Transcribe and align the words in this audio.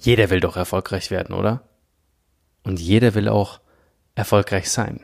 Jeder 0.00 0.30
will 0.30 0.40
doch 0.40 0.56
erfolgreich 0.56 1.10
werden, 1.10 1.34
oder? 1.34 1.62
Und 2.62 2.80
jeder 2.80 3.14
will 3.14 3.28
auch 3.28 3.60
erfolgreich 4.14 4.70
sein. 4.70 5.00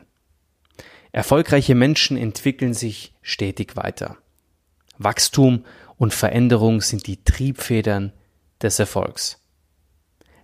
Erfolgreiche 1.11 1.75
Menschen 1.75 2.17
entwickeln 2.17 2.73
sich 2.73 3.13
stetig 3.21 3.75
weiter. 3.75 4.17
Wachstum 4.97 5.65
und 5.97 6.13
Veränderung 6.13 6.81
sind 6.81 7.07
die 7.07 7.23
Triebfedern 7.23 8.11
des 8.61 8.79
Erfolgs. 8.79 9.39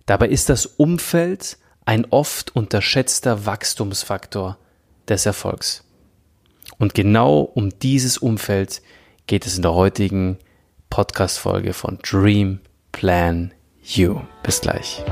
Dabei 0.06 0.28
ist 0.28 0.48
das 0.48 0.66
Umfeld 0.66 1.58
ein 1.84 2.06
oft 2.10 2.54
unterschätzter 2.54 3.46
Wachstumsfaktor 3.46 4.56
des 5.08 5.26
Erfolgs. 5.26 5.84
Und 6.78 6.94
genau 6.94 7.40
um 7.40 7.76
dieses 7.78 8.18
Umfeld 8.18 8.82
geht 9.26 9.46
es 9.46 9.56
in 9.56 9.62
der 9.62 9.74
heutigen 9.74 10.38
Podcast-Folge 10.90 11.72
von 11.72 11.98
Dream 12.02 12.60
Plan 12.92 13.52
You. 13.86 14.20
Bis 14.42 14.60
gleich. 14.60 15.04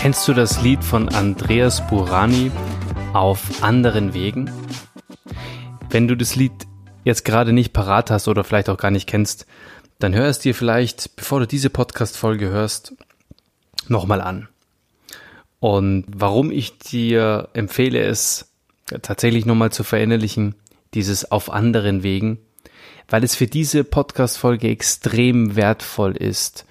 Kennst 0.00 0.26
du 0.26 0.32
das 0.32 0.62
Lied 0.62 0.82
von 0.82 1.10
Andreas 1.10 1.86
Burani 1.88 2.50
auf 3.12 3.62
anderen 3.62 4.14
Wegen? 4.14 4.50
Wenn 5.90 6.08
du 6.08 6.16
das 6.16 6.34
Lied 6.34 6.52
jetzt 7.04 7.24
gerade 7.24 7.52
nicht 7.52 7.72
parat 7.74 8.10
hast 8.10 8.26
oder 8.26 8.44
vielleicht 8.44 8.70
auch 8.70 8.78
gar 8.78 8.90
nicht 8.90 9.06
kennst, 9.06 9.46
dann 9.98 10.14
hör 10.14 10.28
es 10.28 10.38
dir 10.38 10.54
vielleicht, 10.54 11.16
bevor 11.16 11.40
du 11.40 11.46
diese 11.46 11.68
Podcast-Folge 11.68 12.48
hörst, 12.48 12.94
nochmal 13.86 14.22
an. 14.22 14.48
Und 15.60 16.04
warum 16.08 16.52
ich 16.52 16.78
dir 16.78 17.48
empfehle, 17.52 18.00
es 18.00 18.47
tatsächlich 19.02 19.46
nochmal 19.46 19.72
zu 19.72 19.84
verinnerlichen, 19.84 20.54
dieses 20.94 21.30
auf 21.30 21.50
anderen 21.50 22.02
Wegen, 22.02 22.38
weil 23.08 23.24
es 23.24 23.34
für 23.34 23.46
diese 23.46 23.84
Podcast-Folge 23.84 24.68
extrem 24.68 25.56
wertvoll 25.56 26.16
ist, 26.16 26.66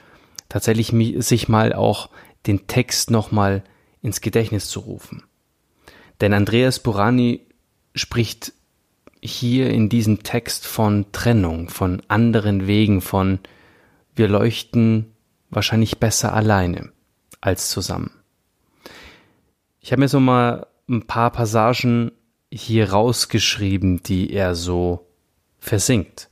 tatsächlich 0.50 0.94
sich 1.24 1.48
mal 1.48 1.74
auch 1.74 2.10
den 2.46 2.68
Text 2.68 3.12
nochmal 3.12 3.64
ins 4.02 4.22
Gedächtnis 4.22 4.70
zu 4.70 4.82
rufen. 4.82 5.24
Denn 6.22 6.34
Andreas 6.34 6.80
Burani 6.80 7.42
spricht 7.94 8.54
hier 9.22 9.70
in 9.70 9.90
diesem 9.90 10.24
Text 10.24 10.66
von 10.66 11.12
Trennung, 11.12 11.70
von 11.70 12.02
anderen 12.08 12.68
Wegen, 12.68 13.02
von 13.02 13.40
wir 14.16 14.28
leuchten 14.28 15.14
wahrscheinlich 15.50 16.00
besser 16.00 16.34
alleine 16.34 16.92
als 17.42 17.70
zusammen. 17.70 18.12
Ich 19.80 19.92
habe 19.92 20.02
mir 20.02 20.08
so 20.08 20.20
mal 20.20 20.68
ein 20.90 21.06
paar 21.06 21.32
Passagen 21.32 22.12
hier 22.52 22.92
rausgeschrieben, 22.92 24.04
die 24.04 24.32
er 24.32 24.56
so 24.56 25.08
versinkt. 25.60 26.30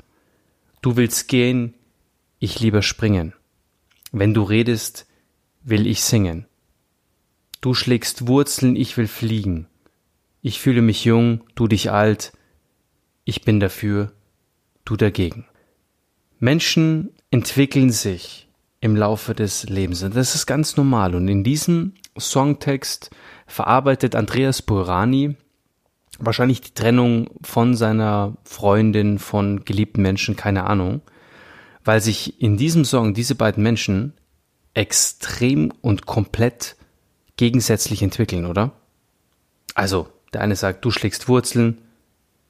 Du 0.82 0.96
willst 0.96 1.28
gehen, 1.28 1.74
ich 2.40 2.60
lieber 2.60 2.82
springen. 2.82 3.34
Wenn 4.12 4.34
du 4.34 4.44
redest, 4.44 5.08
will 5.64 5.88
ich 5.88 6.04
singen. 6.04 6.46
Du 7.60 7.74
schlägst 7.74 8.28
Wurzeln, 8.28 8.76
ich 8.76 8.96
will 8.98 9.08
fliegen. 9.08 9.68
Ich 10.42 10.60
fühle 10.60 10.82
mich 10.82 11.06
jung, 11.06 11.44
du 11.56 11.68
dich 11.68 11.92
alt. 11.92 12.32
Ich 13.24 13.42
bin 13.42 13.60
dafür, 13.60 14.12
du 14.86 14.96
dagegen. 14.96 15.48
Menschen 16.40 17.10
entwickeln 17.32 17.90
sich 17.90 18.48
im 18.80 18.96
Laufe 18.96 19.34
des 19.34 19.68
Lebens. 19.68 20.04
Und 20.04 20.16
das 20.16 20.36
ist 20.36 20.46
ganz 20.46 20.78
normal. 20.78 21.16
Und 21.16 21.28
in 21.28 21.44
diesem 21.44 21.96
Songtext 22.20 23.10
verarbeitet 23.48 24.16
Andreas 24.16 24.62
Burani 24.62 25.36
wahrscheinlich 26.20 26.62
die 26.62 26.74
Trennung 26.74 27.30
von 27.42 27.76
seiner 27.76 28.36
Freundin, 28.44 29.20
von 29.20 29.66
geliebten 29.66 30.02
Menschen, 30.02 30.36
keine 30.36 30.66
Ahnung, 30.66 31.02
weil 31.84 32.02
sich 32.02 32.42
in 32.42 32.58
diesem 32.58 32.86
Song 32.86 33.14
diese 33.14 33.36
beiden 33.36 33.64
Menschen 33.64 34.14
extrem 34.74 35.72
und 35.82 36.06
komplett 36.06 36.76
gegensätzlich 37.38 38.02
entwickeln, 38.02 38.46
oder? 38.46 38.74
Also, 39.74 40.08
der 40.34 40.42
eine 40.42 40.56
sagt, 40.56 40.86
du 40.86 40.92
schlägst 40.92 41.28
Wurzeln, 41.28 41.78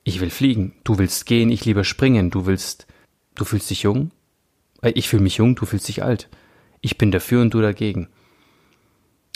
ich 0.04 0.22
will 0.22 0.30
fliegen, 0.30 0.74
du 0.84 0.98
willst 0.98 1.25
gehen, 1.25 1.50
ich 1.50 1.66
lieber 1.66 1.84
springen, 1.84 2.30
du 2.30 2.46
willst, 2.46 2.86
du 3.34 3.46
fühlst 3.46 3.70
dich 3.70 3.84
jung, 3.84 4.12
äh, 4.81 4.92
ich 4.92 5.09
fühle 5.09 5.24
mich 5.24 5.38
jung, 5.38 5.56
du 5.56 5.66
fühlst 5.66 5.88
dich 5.88 6.04
alt. 6.04 6.30
Ich 6.81 6.98
bin 6.98 7.12
dafür 7.12 7.42
und 7.42 7.54
du 7.54 7.62
dagegen. 7.62 8.08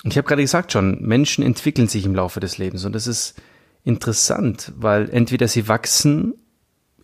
Und 0.03 0.11
ich 0.11 0.17
habe 0.17 0.27
gerade 0.27 0.43
gesagt 0.43 0.71
schon, 0.71 1.01
Menschen 1.01 1.43
entwickeln 1.43 1.87
sich 1.87 2.05
im 2.05 2.15
Laufe 2.15 2.39
des 2.39 2.57
Lebens 2.57 2.85
und 2.85 2.93
das 2.93 3.07
ist 3.07 3.41
interessant, 3.89 4.71
weil 4.77 5.09
entweder 5.09 5.47
sie 5.47 5.67
wachsen 5.67 6.35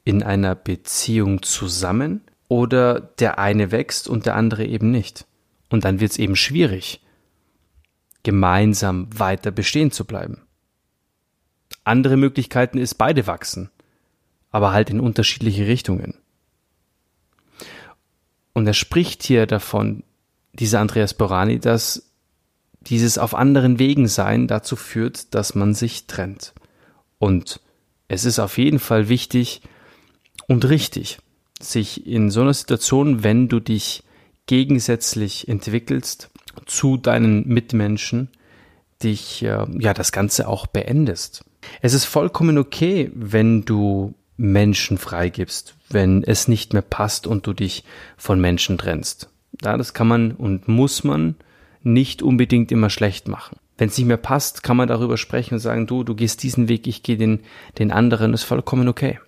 in 0.03 0.23
einer 0.23 0.55
Beziehung 0.55 1.41
zusammen 1.41 2.21
oder 2.47 3.01
der 3.01 3.39
eine 3.39 3.71
wächst 3.71 4.07
und 4.07 4.25
der 4.25 4.35
andere 4.35 4.65
eben 4.65 4.91
nicht. 4.91 5.25
Und 5.69 5.83
dann 5.83 5.99
wird 5.99 6.11
es 6.11 6.19
eben 6.19 6.35
schwierig, 6.35 7.01
gemeinsam 8.23 9.07
weiter 9.17 9.51
bestehen 9.51 9.91
zu 9.91 10.05
bleiben. 10.05 10.43
Andere 11.83 12.17
Möglichkeiten 12.17 12.77
ist, 12.77 12.95
beide 12.95 13.25
wachsen, 13.25 13.71
aber 14.51 14.71
halt 14.71 14.91
in 14.91 14.99
unterschiedliche 14.99 15.67
Richtungen. 15.67 16.13
Und 18.53 18.67
er 18.67 18.73
spricht 18.73 19.23
hier 19.23 19.47
davon, 19.47 20.03
dieser 20.53 20.79
Andreas 20.79 21.15
Borani, 21.15 21.59
dass 21.59 22.11
dieses 22.81 23.17
auf 23.17 23.33
anderen 23.33 23.79
Wegen 23.79 24.07
sein 24.07 24.47
dazu 24.47 24.75
führt, 24.75 25.33
dass 25.33 25.55
man 25.55 25.73
sich 25.73 26.05
trennt. 26.05 26.53
Und 27.25 27.59
es 28.07 28.23
ist 28.23 28.37
auf 28.37 28.59
jeden 28.59 28.77
Fall 28.77 29.09
wichtig 29.09 29.61
und 30.47 30.69
richtig, 30.69 31.17
sich 31.59 32.05
in 32.05 32.29
so 32.29 32.41
einer 32.41 32.53
Situation, 32.53 33.23
wenn 33.23 33.47
du 33.47 33.59
dich 33.59 34.03
gegensätzlich 34.45 35.47
entwickelst 35.47 36.29
zu 36.67 36.97
deinen 36.97 37.47
Mitmenschen, 37.47 38.29
dich 39.01 39.41
äh, 39.41 39.65
ja 39.79 39.95
das 39.95 40.11
Ganze 40.11 40.47
auch 40.47 40.67
beendest. 40.67 41.43
Es 41.81 41.95
ist 41.95 42.05
vollkommen 42.05 42.59
okay, 42.59 43.09
wenn 43.15 43.65
du 43.65 44.13
Menschen 44.37 44.99
freigibst, 44.99 45.73
wenn 45.89 46.21
es 46.21 46.47
nicht 46.47 46.73
mehr 46.73 46.83
passt 46.83 47.25
und 47.25 47.47
du 47.47 47.53
dich 47.53 47.85
von 48.17 48.39
Menschen 48.39 48.77
trennst. 48.77 49.29
Ja, 49.63 49.77
das 49.77 49.95
kann 49.95 50.07
man 50.07 50.31
und 50.33 50.67
muss 50.67 51.03
man 51.03 51.33
nicht 51.81 52.21
unbedingt 52.21 52.71
immer 52.71 52.91
schlecht 52.91 53.27
machen. 53.27 53.57
Wenn 53.77 53.89
es 53.89 53.97
nicht 53.97 54.07
mehr 54.07 54.17
passt, 54.17 54.63
kann 54.63 54.77
man 54.77 54.87
darüber 54.87 55.17
sprechen 55.17 55.55
und 55.55 55.59
sagen, 55.59 55.87
du, 55.87 56.03
du 56.03 56.15
gehst 56.15 56.43
diesen 56.43 56.69
Weg, 56.69 56.87
ich 56.87 57.03
gehe 57.03 57.17
den, 57.17 57.41
den 57.77 57.91
anderen, 57.91 58.33
ist 58.33 58.43
vollkommen 58.43 58.87
okay. 58.87 59.19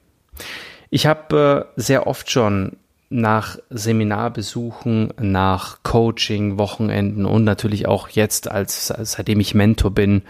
Ich 0.89 1.05
habe 1.05 1.67
äh, 1.75 1.81
sehr 1.81 2.07
oft 2.07 2.31
schon 2.31 2.77
nach 3.09 3.57
Seminarbesuchen, 3.69 5.13
nach 5.19 5.83
Coaching, 5.83 6.57
Wochenenden 6.57 7.25
und 7.25 7.43
natürlich 7.43 7.87
auch 7.87 8.09
jetzt, 8.09 8.49
als 8.49 8.87
seitdem 8.87 9.39
ich 9.39 9.55
Mentor 9.55 9.91
bin 9.91 10.23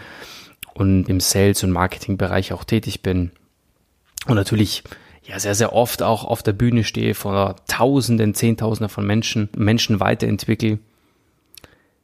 und 0.74 1.08
im 1.08 1.20
Sales- 1.20 1.64
und 1.64 1.72
Marketingbereich 1.72 2.52
auch 2.52 2.64
tätig 2.64 3.02
bin 3.02 3.32
und 4.26 4.36
natürlich 4.36 4.84
ja 5.24 5.38
sehr, 5.40 5.54
sehr 5.54 5.72
oft 5.72 6.02
auch 6.02 6.24
auf 6.24 6.42
der 6.42 6.52
Bühne 6.52 6.84
stehe, 6.84 7.14
vor 7.14 7.56
Tausenden, 7.66 8.34
Zehntausenden 8.34 8.88
von 8.88 9.06
Menschen, 9.06 9.48
Menschen 9.56 9.98
weiterentwickle, 10.00 10.78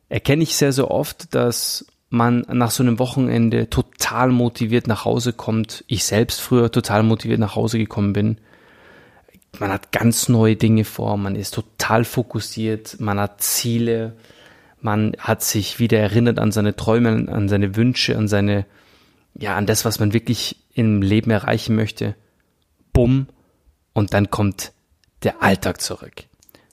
erkenne 0.09 0.43
ich 0.43 0.57
sehr, 0.57 0.73
sehr 0.73 0.91
oft, 0.91 1.35
dass 1.35 1.87
man 2.15 2.47
nach 2.53 2.71
so 2.71 2.83
einem 2.83 2.99
Wochenende 2.99 3.69
total 3.69 4.31
motiviert 4.31 4.87
nach 4.87 5.05
Hause 5.05 5.33
kommt. 5.33 5.85
Ich 5.87 6.05
selbst 6.05 6.41
früher 6.41 6.71
total 6.71 7.03
motiviert 7.03 7.41
nach 7.41 7.57
Hause 7.57 7.79
gekommen 7.79 8.13
bin. 8.13 8.39
Man 9.59 9.71
hat 9.71 9.93
ganz 9.93 10.29
neue 10.29 10.57
Dinge 10.57 10.85
vor, 10.85 11.17
man 11.17 11.37
ist 11.37 11.55
total 11.55 12.05
fokussiert, 12.05 12.99
man 12.99 13.21
hat 13.21 13.41
Ziele, 13.41 14.17
man 14.81 15.13
hat 15.19 15.43
sich 15.43 15.79
wieder 15.79 15.99
erinnert 15.99 16.39
an 16.39 16.51
seine 16.51 16.75
Träume, 16.75 17.29
an 17.31 17.49
seine 17.49 17.77
Wünsche, 17.77 18.17
an 18.17 18.27
seine, 18.27 18.67
ja, 19.35 19.57
an 19.57 19.67
das, 19.67 19.85
was 19.85 20.01
man 20.01 20.13
wirklich 20.13 20.57
im 20.75 21.03
Leben 21.03 21.31
erreichen 21.31 21.77
möchte. 21.77 22.17
Bumm. 22.93 23.29
Und 23.93 24.12
dann 24.12 24.29
kommt 24.31 24.73
der 25.23 25.43
Alltag 25.43 25.81
zurück. 25.81 26.25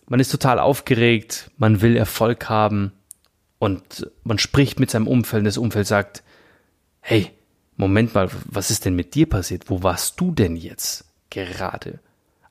Man 0.08 0.20
ist 0.20 0.32
total 0.32 0.60
aufgeregt, 0.60 1.52
man 1.58 1.82
will 1.82 1.96
Erfolg 1.96 2.50
haben, 2.50 2.94
und 3.62 4.10
man 4.24 4.40
spricht 4.40 4.80
mit 4.80 4.90
seinem 4.90 5.06
Umfeld 5.06 5.42
und 5.42 5.46
das 5.46 5.60
Umfeld 5.60 5.86
sagt, 5.86 6.24
hey, 7.00 7.30
Moment 7.78 8.16
mal, 8.16 8.28
was 8.46 8.72
ist 8.72 8.86
denn 8.86 8.96
mit 8.96 9.14
dir 9.14 9.30
passiert? 9.30 9.70
Wo 9.70 9.84
warst 9.84 10.20
du 10.20 10.32
denn 10.32 10.56
jetzt 10.56 11.06
gerade? 11.30 12.00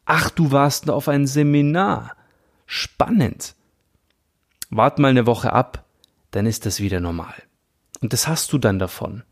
Ach, 0.05 0.31
du 0.31 0.53
warst 0.53 0.89
auf 0.89 1.09
ein 1.09 1.27
Seminar. 1.27 2.15
Spannend. 2.65 3.57
Wart 4.71 5.01
mal 5.01 5.09
eine 5.09 5.27
Woche 5.27 5.53
ab, 5.53 5.85
dann 6.31 6.47
ist 6.47 6.65
das 6.65 6.79
wieder 6.79 7.01
normal. 7.01 7.35
Und 8.01 8.13
das 8.13 8.29
hast 8.29 8.53
du 8.53 8.59
dann 8.59 8.79
davon. 8.79 9.25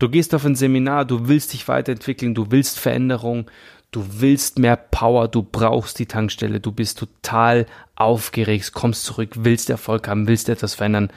Du 0.00 0.08
gehst 0.08 0.34
auf 0.34 0.44
ein 0.44 0.56
Seminar, 0.56 1.04
du 1.04 1.28
willst 1.28 1.52
dich 1.52 1.68
weiterentwickeln, 1.68 2.34
du 2.34 2.50
willst 2.50 2.80
Veränderung, 2.80 3.48
du 3.92 4.04
willst 4.20 4.58
mehr 4.58 4.76
Power, 4.76 5.28
du 5.28 5.42
brauchst 5.42 5.98
die 5.98 6.06
Tankstelle, 6.06 6.58
du 6.58 6.72
bist 6.72 6.98
total 6.98 7.66
aufgeregt, 7.94 8.72
kommst 8.72 9.04
zurück, 9.04 9.30
willst 9.36 9.70
Erfolg 9.70 10.08
haben, 10.08 10.26
willst 10.26 10.48
etwas 10.48 10.74
verändern 10.74 11.10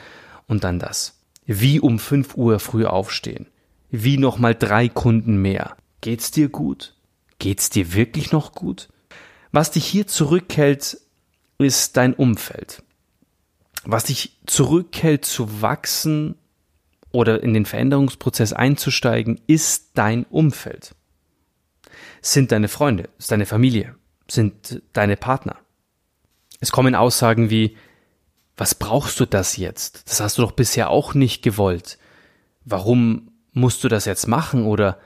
und 0.48 0.64
dann 0.64 0.78
das. 0.78 1.20
Wie 1.48 1.80
um 1.80 1.98
5 1.98 2.36
Uhr 2.36 2.60
früh 2.60 2.86
aufstehen. 2.86 3.48
Wie 3.90 4.18
nochmal 4.18 4.54
drei 4.56 4.90
Kunden 4.90 5.42
mehr. 5.42 5.78
Geht's 6.02 6.32
dir 6.32 6.50
gut? 6.50 6.94
Geht's 7.40 7.70
dir 7.70 7.94
wirklich 7.94 8.32
noch 8.32 8.52
gut? 8.54 8.90
Was 9.52 9.72
dich 9.72 9.86
hier 9.86 10.06
zurückhält, 10.06 11.00
ist 11.58 11.98
dein 11.98 12.14
Umfeld. 12.14 12.84
Was 13.86 14.06
dich 14.06 14.38
zurückhält 14.46 15.24
zu 15.24 15.62
wachsen 15.62 16.36
oder 17.12 17.42
in 17.42 17.54
den 17.54 17.66
Veränderungsprozess 17.66 18.52
einzusteigen, 18.52 19.40
ist 19.48 19.92
dein 19.94 20.26
Umfeld. 20.26 20.96
Sind 22.22 22.52
deine 22.52 22.68
Freunde, 22.68 23.10
ist 23.18 23.32
deine 23.32 23.46
Familie, 23.46 23.96
sind 24.30 24.82
deine 24.94 25.18
Partner. 25.18 25.58
Es 26.60 26.72
kommen 26.72 26.96
Aussagen 26.96 27.50
wie, 27.50 27.78
was 28.58 28.76
brauchst 28.76 29.20
du 29.20 29.26
das 29.26 29.58
jetzt? 29.58 30.10
Das 30.10 30.20
hast 30.20 30.38
du 30.38 30.42
doch 30.42 30.54
bisher 30.54 30.90
auch 30.90 31.14
nicht 31.14 31.44
gewollt. 31.44 31.98
Warum 32.64 33.32
musst 33.52 33.84
du 33.84 33.88
das 33.88 34.06
jetzt 34.06 34.28
machen 34.28 34.66
oder 34.66 35.00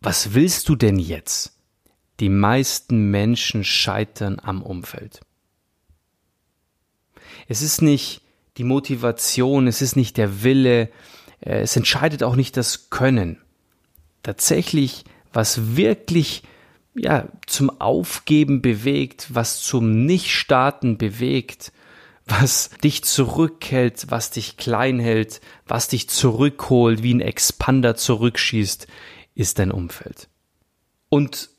was 0.00 0.34
willst 0.34 0.68
du 0.68 0.76
denn 0.76 0.98
jetzt? 0.98 1.58
Die 2.20 2.28
meisten 2.28 3.10
Menschen 3.10 3.64
scheitern 3.64 4.40
am 4.42 4.62
Umfeld. 4.62 5.20
Es 7.48 7.62
ist 7.62 7.82
nicht 7.82 8.22
die 8.56 8.64
Motivation, 8.64 9.66
es 9.66 9.82
ist 9.82 9.96
nicht 9.96 10.16
der 10.16 10.42
Wille, 10.42 10.90
äh, 11.40 11.60
es 11.60 11.76
entscheidet 11.76 12.22
auch 12.22 12.36
nicht 12.36 12.56
das 12.56 12.90
Können. 12.90 13.40
Tatsächlich, 14.22 15.04
was 15.34 15.76
wirklich 15.76 16.42
ja, 16.94 17.28
zum 17.46 17.80
Aufgeben 17.80 18.62
bewegt, 18.62 19.28
was 19.30 19.60
zum 19.60 20.06
Nicht-Starten 20.06 20.96
bewegt, 20.96 21.72
was 22.26 22.70
dich 22.82 23.04
zurückhält, 23.04 24.06
was 24.08 24.30
dich 24.30 24.56
klein 24.56 24.98
hält, 24.98 25.40
was 25.66 25.88
dich 25.88 26.08
zurückholt, 26.08 27.02
wie 27.02 27.12
ein 27.12 27.20
Expander 27.20 27.96
zurückschießt, 27.96 28.86
ist 29.34 29.58
dein 29.58 29.72
Umfeld. 29.72 30.28
Und 31.08 31.50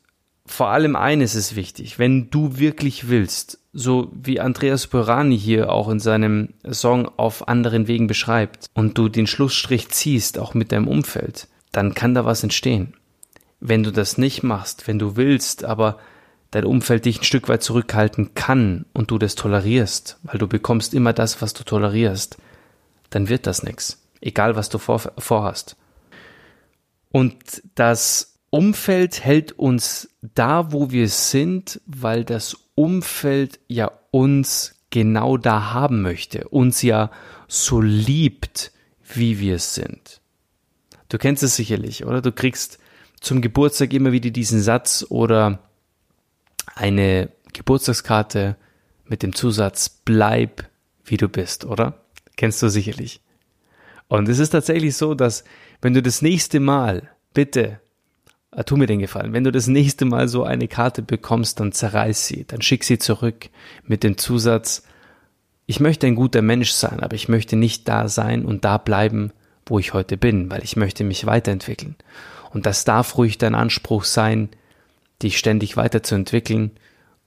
vor 0.46 0.68
allem 0.68 0.96
eines 0.96 1.34
ist 1.34 1.56
wichtig, 1.56 1.98
wenn 1.98 2.30
du 2.30 2.58
wirklich 2.58 3.08
willst, 3.08 3.58
so 3.72 4.10
wie 4.12 4.40
Andreas 4.40 4.86
Burani 4.86 5.38
hier 5.38 5.70
auch 5.70 5.88
in 5.88 6.00
seinem 6.00 6.54
Song 6.70 7.10
auf 7.16 7.46
anderen 7.48 7.88
Wegen 7.88 8.06
beschreibt, 8.06 8.66
und 8.74 8.96
du 8.96 9.08
den 9.08 9.26
Schlussstrich 9.26 9.90
ziehst, 9.90 10.38
auch 10.38 10.54
mit 10.54 10.72
deinem 10.72 10.88
Umfeld, 10.88 11.48
dann 11.72 11.94
kann 11.94 12.14
da 12.14 12.24
was 12.24 12.42
entstehen. 12.42 12.94
Wenn 13.60 13.82
du 13.82 13.90
das 13.90 14.18
nicht 14.18 14.42
machst, 14.42 14.86
wenn 14.86 14.98
du 14.98 15.16
willst, 15.16 15.64
aber 15.64 15.98
dein 16.50 16.64
Umfeld 16.64 17.04
dich 17.04 17.20
ein 17.20 17.24
Stück 17.24 17.48
weit 17.48 17.62
zurückhalten 17.62 18.34
kann 18.34 18.86
und 18.92 19.10
du 19.10 19.18
das 19.18 19.34
tolerierst, 19.34 20.18
weil 20.22 20.38
du 20.38 20.46
bekommst 20.46 20.94
immer 20.94 21.12
das, 21.12 21.42
was 21.42 21.54
du 21.54 21.64
tolerierst, 21.64 22.36
dann 23.10 23.28
wird 23.28 23.46
das 23.46 23.62
nichts, 23.62 24.02
egal 24.20 24.56
was 24.56 24.68
du 24.68 24.78
vor, 24.78 25.00
vorhast. 25.18 25.76
Und 27.10 27.62
das 27.74 28.38
Umfeld 28.50 29.24
hält 29.24 29.52
uns 29.52 30.08
da, 30.22 30.72
wo 30.72 30.90
wir 30.90 31.08
sind, 31.08 31.80
weil 31.86 32.24
das 32.24 32.56
Umfeld 32.74 33.58
ja 33.68 33.90
uns 34.10 34.74
genau 34.90 35.36
da 35.36 35.72
haben 35.72 36.02
möchte, 36.02 36.48
uns 36.48 36.82
ja 36.82 37.10
so 37.48 37.80
liebt, 37.80 38.72
wie 39.14 39.40
wir 39.40 39.58
sind. 39.58 40.20
Du 41.08 41.18
kennst 41.18 41.42
es 41.42 41.56
sicherlich, 41.56 42.04
oder? 42.04 42.20
Du 42.20 42.32
kriegst 42.32 42.78
zum 43.20 43.40
Geburtstag 43.40 43.92
immer 43.92 44.12
wieder 44.12 44.30
diesen 44.30 44.60
Satz 44.60 45.04
oder 45.08 45.60
eine 46.74 47.30
Geburtstagskarte 47.52 48.56
mit 49.04 49.22
dem 49.22 49.34
Zusatz 49.34 49.88
Bleib 49.88 50.68
wie 51.04 51.16
du 51.16 51.28
bist, 51.28 51.64
oder? 51.64 51.94
Kennst 52.36 52.62
du 52.62 52.68
sicherlich. 52.68 53.20
Und 54.08 54.28
es 54.28 54.38
ist 54.38 54.50
tatsächlich 54.50 54.96
so, 54.96 55.14
dass 55.14 55.44
wenn 55.80 55.94
du 55.94 56.02
das 56.02 56.22
nächste 56.22 56.60
Mal, 56.60 57.10
bitte, 57.32 57.80
äh, 58.52 58.64
tu 58.64 58.76
mir 58.76 58.86
den 58.86 59.00
Gefallen, 59.00 59.32
wenn 59.32 59.44
du 59.44 59.52
das 59.52 59.66
nächste 59.66 60.04
Mal 60.04 60.28
so 60.28 60.44
eine 60.44 60.68
Karte 60.68 61.02
bekommst, 61.02 61.60
dann 61.60 61.72
zerreiß 61.72 62.26
sie, 62.26 62.44
dann 62.44 62.62
schick 62.62 62.84
sie 62.84 62.98
zurück 62.98 63.48
mit 63.84 64.02
dem 64.02 64.18
Zusatz, 64.18 64.82
ich 65.66 65.80
möchte 65.80 66.06
ein 66.06 66.14
guter 66.14 66.42
Mensch 66.42 66.70
sein, 66.70 67.00
aber 67.00 67.14
ich 67.14 67.28
möchte 67.28 67.56
nicht 67.56 67.88
da 67.88 68.08
sein 68.08 68.44
und 68.44 68.64
da 68.64 68.78
bleiben, 68.78 69.32
wo 69.66 69.80
ich 69.80 69.94
heute 69.94 70.16
bin, 70.16 70.48
weil 70.48 70.62
ich 70.62 70.76
möchte 70.76 71.02
mich 71.02 71.26
weiterentwickeln. 71.26 71.96
Und 72.50 72.66
das 72.66 72.84
darf 72.84 73.16
ruhig 73.16 73.38
dein 73.38 73.54
Anspruch 73.54 74.04
sein, 74.04 74.50
dich 75.22 75.38
ständig 75.38 75.76
weiterzuentwickeln 75.76 76.72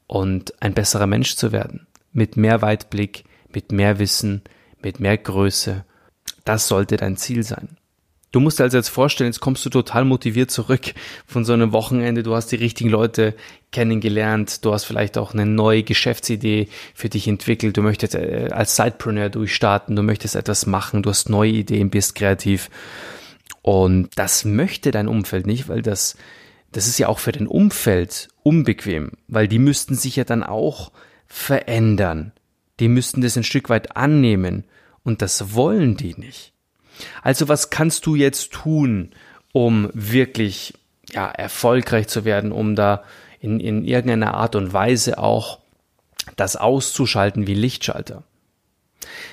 und 0.07 0.61
ein 0.61 0.73
besserer 0.73 1.07
Mensch 1.07 1.35
zu 1.35 1.51
werden. 1.51 1.87
Mit 2.11 2.37
mehr 2.37 2.61
Weitblick, 2.61 3.25
mit 3.53 3.71
mehr 3.71 3.99
Wissen, 3.99 4.41
mit 4.81 4.99
mehr 4.99 5.17
Größe. 5.17 5.85
Das 6.45 6.67
sollte 6.67 6.97
dein 6.97 7.17
Ziel 7.17 7.43
sein. 7.43 7.77
Du 8.31 8.39
musst 8.39 8.59
dir 8.59 8.63
also 8.63 8.77
jetzt 8.77 8.89
vorstellen, 8.89 9.29
jetzt 9.29 9.39
kommst 9.39 9.65
du 9.65 9.71
total 9.71 10.05
motiviert 10.05 10.51
zurück 10.51 10.93
von 11.25 11.45
so 11.45 11.53
einem 11.53 11.73
Wochenende, 11.73 12.21
du 12.21 12.35
hast 12.35 12.51
die 12.51 12.57
richtigen 12.57 12.91
Leute 12.91 13.33
kennengelernt, 13.71 14.63
du 14.63 14.71
hast 14.71 14.83
vielleicht 14.83 15.17
auch 15.17 15.33
eine 15.33 15.47
neue 15.47 15.81
Geschäftsidee 15.81 16.67
für 16.93 17.09
dich 17.09 17.27
entwickelt, 17.27 17.75
du 17.75 17.81
möchtest 17.81 18.13
äh, 18.13 18.49
als 18.51 18.75
Sidepreneur 18.75 19.29
durchstarten, 19.29 19.95
du 19.95 20.03
möchtest 20.03 20.35
etwas 20.35 20.67
machen, 20.67 21.01
du 21.01 21.09
hast 21.09 21.29
neue 21.29 21.51
Ideen, 21.51 21.89
bist 21.89 22.13
kreativ. 22.13 22.69
Und 23.61 24.09
das 24.15 24.45
möchte 24.45 24.91
dein 24.91 25.07
Umfeld 25.07 25.45
nicht, 25.45 25.67
weil 25.67 25.81
das 25.81 26.15
das 26.71 26.87
ist 26.87 26.99
ja 26.99 27.07
auch 27.07 27.19
für 27.19 27.31
den 27.31 27.47
Umfeld 27.47 28.29
unbequem, 28.43 29.11
weil 29.27 29.47
die 29.47 29.59
müssten 29.59 29.95
sich 29.95 30.15
ja 30.15 30.23
dann 30.23 30.43
auch 30.43 30.91
verändern. 31.27 32.31
Die 32.79 32.87
müssten 32.87 33.21
das 33.21 33.37
ein 33.37 33.43
Stück 33.43 33.69
weit 33.69 33.95
annehmen 33.97 34.63
und 35.03 35.21
das 35.21 35.53
wollen 35.53 35.97
die 35.97 36.15
nicht. 36.15 36.53
Also 37.21 37.47
was 37.47 37.69
kannst 37.69 38.05
du 38.05 38.15
jetzt 38.15 38.51
tun, 38.51 39.11
um 39.51 39.89
wirklich 39.93 40.73
ja, 41.11 41.27
erfolgreich 41.29 42.07
zu 42.07 42.23
werden, 42.23 42.51
um 42.51 42.75
da 42.75 43.03
in, 43.39 43.59
in 43.59 43.83
irgendeiner 43.83 44.35
Art 44.35 44.55
und 44.55 44.73
Weise 44.73 45.17
auch 45.17 45.59
das 46.35 46.55
auszuschalten 46.55 47.47
wie 47.47 47.55
Lichtschalter? 47.55 48.23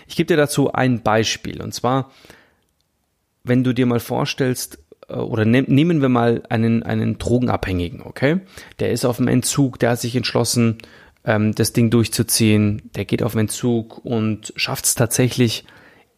Ich 0.06 0.16
gebe 0.16 0.28
dir 0.28 0.36
dazu 0.36 0.72
ein 0.72 1.02
Beispiel 1.02 1.60
und 1.60 1.74
zwar, 1.74 2.12
wenn 3.46 3.64
du 3.64 3.72
dir 3.72 3.86
mal 3.86 4.00
vorstellst, 4.00 4.78
äh, 5.08 5.14
oder 5.14 5.44
ne, 5.44 5.62
nehmen 5.62 6.00
wir 6.00 6.08
mal 6.08 6.42
einen, 6.48 6.82
einen 6.82 7.18
Drogenabhängigen, 7.18 8.02
okay? 8.02 8.40
Der 8.78 8.90
ist 8.90 9.04
auf 9.04 9.16
dem 9.16 9.28
Entzug, 9.28 9.78
der 9.78 9.90
hat 9.90 10.00
sich 10.00 10.16
entschlossen, 10.16 10.78
ähm, 11.24 11.54
das 11.54 11.72
Ding 11.72 11.90
durchzuziehen, 11.90 12.90
der 12.94 13.04
geht 13.04 13.22
auf 13.22 13.32
den 13.32 13.42
Entzug 13.42 14.04
und 14.04 14.52
schafft 14.56 14.84
es 14.86 14.94
tatsächlich 14.94 15.64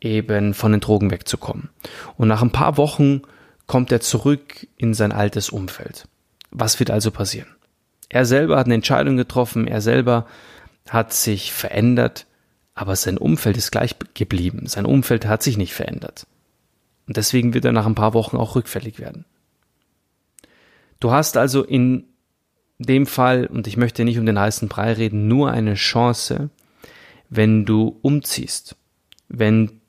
eben 0.01 0.55
von 0.55 0.73
den 0.73 0.81
Drogen 0.81 1.11
wegzukommen. 1.11 1.71
Und 2.17 2.29
nach 2.29 2.43
ein 2.43 2.53
paar 2.53 2.77
Wochen 2.77 3.23
kommt 3.67 3.91
er 3.91 4.01
zurück 4.01 4.67
in 4.77 4.95
sein 4.95 5.13
altes 5.13 5.51
Umfeld. 5.51 6.07
Was 6.51 6.79
wird 6.79 6.91
also 6.91 7.11
passieren? 7.11 7.49
Er 8.09 8.25
selber 8.25 8.57
hat 8.57 8.67
eine 8.67 8.75
Entscheidung 8.75 9.17
getroffen, 9.17 9.67
er 9.67 9.81
selber 9.81 10.27
hat 10.89 11.13
sich 11.13 11.53
verändert, 11.53 12.27
aber 12.75 12.97
sein 12.97 13.19
Umfeld 13.19 13.57
ist 13.57 13.71
gleich 13.71 13.97
geblieben. 14.15 14.67
Sein 14.67 14.87
Umfeld 14.87 15.27
hat 15.27 15.43
sich 15.43 15.59
nicht 15.59 15.75
verändert. 15.75 16.27
Und 17.09 17.17
deswegen 17.17 17.55
wird 17.55 17.65
er 17.65 17.73
nach 17.73 17.87
ein 17.87 17.95
paar 17.95 18.13
Wochen 18.13 18.37
auch 18.37 18.55
rückfällig 18.55 19.01
werden. 19.01 19.25
Du 21.01 21.11
hast 21.11 21.39
also 21.39 21.65
in 21.65 22.05
dem 22.79 23.07
Fall, 23.07 23.47
und 23.47 23.67
ich 23.67 23.79
möchte 23.79 24.05
nicht 24.05 24.19
um 24.19 24.27
den 24.27 24.39
heißen 24.39 24.69
Brei 24.69 24.93
reden, 24.93 25.27
nur 25.27 25.51
eine 25.51 25.75
Chance, 25.75 26.51
wenn 27.31 27.65
du 27.65 27.99
umziehst. 28.03 28.77
Wenn, 29.29 29.81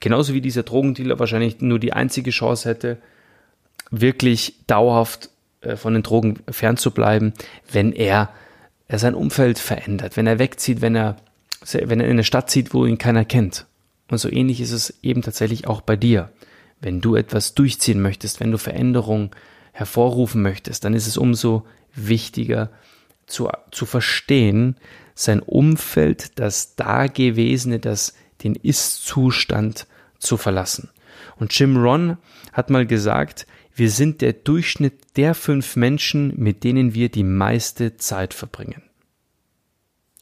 genauso 0.00 0.34
wie 0.34 0.42
dieser 0.42 0.64
Drogendealer 0.64 1.18
wahrscheinlich 1.18 1.62
nur 1.62 1.78
die 1.78 1.94
einzige 1.94 2.30
Chance 2.30 2.68
hätte, 2.68 2.98
wirklich 3.90 4.56
dauerhaft 4.66 5.30
äh, 5.62 5.76
von 5.76 5.94
den 5.94 6.02
Drogen 6.02 6.40
fernzubleiben, 6.50 7.32
wenn 7.72 7.92
er, 7.92 8.28
er 8.86 8.98
sein 8.98 9.14
Umfeld 9.14 9.58
verändert, 9.58 10.18
wenn 10.18 10.26
er 10.26 10.38
wegzieht, 10.38 10.82
wenn 10.82 10.94
er, 10.94 11.16
wenn 11.72 12.00
er 12.00 12.06
in 12.06 12.12
eine 12.12 12.24
Stadt 12.24 12.50
zieht, 12.50 12.74
wo 12.74 12.84
ihn 12.84 12.98
keiner 12.98 13.24
kennt. 13.24 13.66
Und 14.10 14.18
so 14.18 14.30
ähnlich 14.30 14.60
ist 14.60 14.72
es 14.72 14.98
eben 15.02 15.22
tatsächlich 15.22 15.66
auch 15.66 15.80
bei 15.80 15.96
dir. 15.96 16.32
Wenn 16.80 17.00
du 17.00 17.14
etwas 17.14 17.54
durchziehen 17.54 18.02
möchtest, 18.02 18.40
wenn 18.40 18.50
du 18.50 18.58
Veränderung 18.58 19.34
hervorrufen 19.72 20.42
möchtest, 20.42 20.84
dann 20.84 20.94
ist 20.94 21.06
es 21.06 21.16
umso 21.16 21.66
wichtiger 21.94 22.70
zu, 23.26 23.48
zu 23.70 23.86
verstehen, 23.86 24.76
sein 25.14 25.40
Umfeld, 25.40 26.38
das 26.38 26.74
Dagewesene, 26.74 27.78
das 27.78 28.14
den 28.42 28.54
Ist-Zustand 28.54 29.86
zu 30.18 30.36
verlassen. 30.36 30.90
Und 31.36 31.56
Jim 31.56 31.76
Ron 31.76 32.16
hat 32.52 32.70
mal 32.70 32.86
gesagt, 32.86 33.46
wir 33.74 33.90
sind 33.90 34.20
der 34.20 34.32
Durchschnitt 34.32 35.16
der 35.16 35.34
fünf 35.34 35.76
Menschen, 35.76 36.32
mit 36.36 36.64
denen 36.64 36.94
wir 36.94 37.10
die 37.10 37.22
meiste 37.24 37.96
Zeit 37.96 38.34
verbringen. 38.34 38.82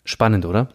Spannend, 0.04 0.44
oder? 0.44 0.68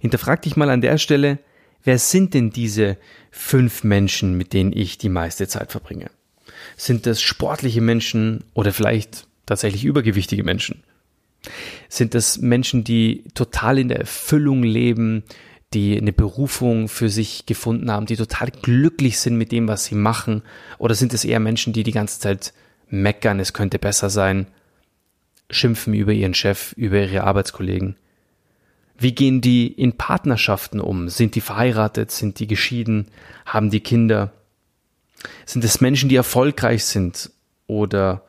Hinterfrag 0.00 0.42
dich 0.42 0.56
mal 0.56 0.70
an 0.70 0.80
der 0.80 0.98
Stelle, 0.98 1.38
Wer 1.84 1.98
sind 1.98 2.34
denn 2.34 2.50
diese 2.50 2.96
fünf 3.30 3.84
Menschen, 3.84 4.36
mit 4.36 4.52
denen 4.52 4.72
ich 4.72 4.98
die 4.98 5.08
meiste 5.08 5.48
Zeit 5.48 5.72
verbringe? 5.72 6.10
Sind 6.76 7.06
das 7.06 7.20
sportliche 7.20 7.80
Menschen 7.80 8.44
oder 8.54 8.72
vielleicht 8.72 9.26
tatsächlich 9.46 9.84
übergewichtige 9.84 10.44
Menschen? 10.44 10.82
Sind 11.88 12.14
das 12.14 12.38
Menschen, 12.38 12.84
die 12.84 13.24
total 13.34 13.78
in 13.78 13.88
der 13.88 14.00
Erfüllung 14.00 14.62
leben, 14.62 15.22
die 15.74 15.96
eine 15.98 16.12
Berufung 16.12 16.88
für 16.88 17.08
sich 17.08 17.46
gefunden 17.46 17.90
haben, 17.90 18.06
die 18.06 18.16
total 18.16 18.50
glücklich 18.50 19.18
sind 19.18 19.36
mit 19.36 19.52
dem, 19.52 19.68
was 19.68 19.84
sie 19.84 19.94
machen? 19.94 20.42
Oder 20.78 20.94
sind 20.94 21.14
es 21.14 21.24
eher 21.24 21.40
Menschen, 21.40 21.72
die 21.72 21.82
die 21.82 21.92
ganze 21.92 22.20
Zeit 22.20 22.52
meckern, 22.88 23.38
es 23.38 23.52
könnte 23.52 23.78
besser 23.78 24.10
sein, 24.10 24.46
schimpfen 25.50 25.94
über 25.94 26.12
ihren 26.12 26.34
Chef, 26.34 26.72
über 26.76 27.00
ihre 27.02 27.24
Arbeitskollegen? 27.24 27.96
Wie 28.98 29.14
gehen 29.14 29.40
die 29.40 29.68
in 29.68 29.92
Partnerschaften 29.96 30.80
um? 30.80 31.08
Sind 31.08 31.36
die 31.36 31.40
verheiratet? 31.40 32.10
Sind 32.10 32.40
die 32.40 32.48
geschieden? 32.48 33.06
Haben 33.46 33.70
die 33.70 33.80
Kinder? 33.80 34.32
Sind 35.46 35.64
es 35.64 35.80
Menschen, 35.80 36.08
die 36.08 36.16
erfolgreich 36.16 36.84
sind? 36.84 37.30
Oder 37.68 38.24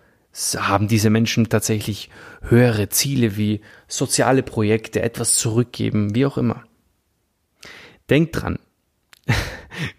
haben 0.57 0.88
diese 0.88 1.09
Menschen 1.09 1.49
tatsächlich 1.49 2.11
höhere 2.41 2.89
Ziele 2.89 3.35
wie 3.35 3.61
soziale 3.88 4.43
Projekte, 4.43 5.01
etwas 5.01 5.35
zurückgeben, 5.35 6.13
wie 6.13 6.27
auch 6.27 6.38
immer? 6.38 6.63
Denkt 8.11 8.39
dran, 8.39 8.59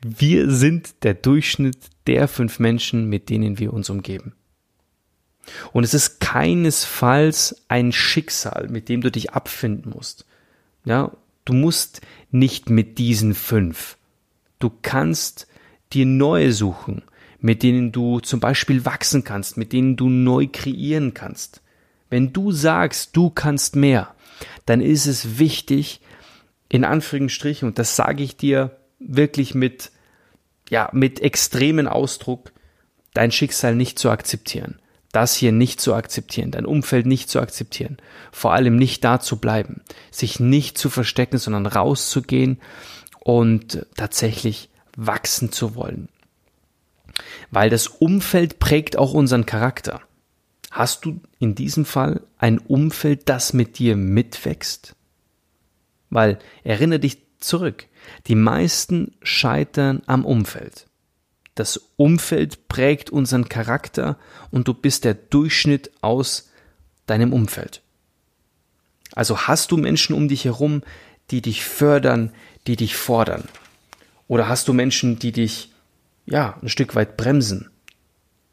wir 0.03 0.53
sind 0.53 1.03
der 1.03 1.15
Durchschnitt 1.15 1.79
der 2.07 2.29
fünf 2.29 2.61
Menschen, 2.61 3.09
mit 3.09 3.29
denen 3.29 3.59
wir 3.59 3.73
uns 3.73 3.91
umgeben. 3.91 4.35
Und 5.73 5.83
es 5.83 5.95
ist 5.95 6.21
keinesfalls 6.21 7.65
ein 7.67 7.91
Schicksal, 7.91 8.69
mit 8.69 8.89
dem 8.89 9.01
du 9.01 9.11
dich 9.11 9.33
abfinden 9.33 9.91
musst. 9.91 10.27
Ja, 10.85 11.13
du 11.45 11.53
musst 11.53 12.01
nicht 12.31 12.71
mit 12.71 12.99
diesen 12.99 13.35
fünf. 13.35 13.97
Du 14.59 14.71
kannst 14.83 15.47
dir 15.93 16.07
neue 16.07 16.53
suchen, 16.53 17.03
mit 17.41 17.63
denen 17.63 17.93
du 17.93 18.21
zum 18.21 18.41
Beispiel 18.41 18.85
wachsen 18.85 19.25
kannst, 19.25 19.57
mit 19.57 19.73
denen 19.73 19.97
du 19.97 20.09
neu 20.09 20.47
kreieren 20.53 21.15
kannst. 21.15 21.63
Wenn 22.09 22.33
du 22.33 22.53
sagst, 22.53 23.17
du 23.17 23.31
kannst 23.31 23.77
mehr, 23.77 24.15
dann 24.67 24.81
ist 24.81 25.07
es 25.07 25.39
wichtig, 25.39 26.01
in 26.69 26.85
Anführungsstrichen, 26.85 27.69
und 27.69 27.79
das 27.79 27.97
sage 27.97 28.23
ich 28.23 28.37
dir 28.37 28.77
wirklich 28.99 29.55
mit, 29.55 29.91
ja, 30.69 30.89
mit 30.93 31.21
extremen 31.21 31.89
Ausdruck, 31.89 32.53
dein 33.15 33.33
Schicksal 33.33 33.75
nicht 33.75 33.99
zu 33.99 34.11
akzeptieren. 34.11 34.80
Das 35.13 35.35
hier 35.35 35.51
nicht 35.53 35.81
zu 35.81 35.95
akzeptieren, 35.95 36.53
dein 36.53 36.67
Umfeld 36.67 37.07
nicht 37.07 37.29
zu 37.29 37.41
akzeptieren. 37.41 37.97
Vor 38.31 38.53
allem 38.53 38.77
nicht 38.77 39.03
da 39.03 39.19
zu 39.19 39.39
bleiben, 39.39 39.83
sich 40.11 40.39
nicht 40.39 40.79
zu 40.79 40.89
verstecken, 40.89 41.39
sondern 41.39 41.67
rauszugehen 41.67 42.61
und 43.19 43.87
tatsächlich 43.97 44.71
wachsen 44.97 45.51
zu 45.51 45.75
wollen. 45.75 46.09
Weil 47.51 47.71
das 47.71 47.89
Umfeld 47.89 48.61
prägt 48.61 48.97
auch 48.97 49.13
unseren 49.13 49.47
Charakter. 49.47 50.01
Hast 50.71 51.05
du 51.05 51.21
in 51.41 51.57
diesem 51.57 51.85
Fall 51.85 52.23
ein 52.39 52.59
Umfeld, 52.59 53.29
das 53.29 53.53
mit 53.53 53.79
dir 53.79 53.97
mitwächst? 53.97 54.95
Weil 56.11 56.39
erinnere 56.63 57.01
dich 57.01 57.19
zurück, 57.39 57.87
die 58.29 58.37
meisten 58.37 59.17
scheitern 59.23 60.03
am 60.07 60.25
Umfeld. 60.25 60.87
Das 61.55 61.91
Umfeld 61.97 62.69
prägt 62.69 63.11
unseren 63.11 63.49
Charakter 63.49 64.19
und 64.51 64.69
du 64.69 64.75
bist 64.75 65.05
der 65.05 65.15
Durchschnitt 65.15 65.91
aus 66.01 66.51
deinem 67.07 67.33
Umfeld. 67.33 67.83
Also 69.13 69.39
hast 69.39 69.73
du 69.73 69.77
Menschen 69.77 70.15
um 70.15 70.29
dich 70.29 70.45
herum, 70.45 70.83
die 71.31 71.43
dich 71.43 71.65
fördern, 71.65 72.33
die 72.67 72.77
dich 72.77 72.97
fordern? 72.97 73.45
Oder 74.29 74.49
hast 74.49 74.69
du 74.69 74.73
Menschen, 74.73 75.19
die 75.19 75.33
dich, 75.33 75.73
ja, 76.27 76.59
ein 76.63 76.69
Stück 76.69 76.95
weit 76.95 77.17
bremsen? 77.17 77.71